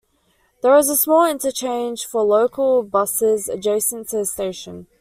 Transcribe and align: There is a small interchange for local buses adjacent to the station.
There 0.63 0.75
is 0.79 0.89
a 0.89 0.95
small 0.97 1.29
interchange 1.29 2.05
for 2.07 2.23
local 2.23 2.81
buses 2.81 3.47
adjacent 3.47 4.07
to 4.09 4.17
the 4.17 4.25
station. 4.25 4.87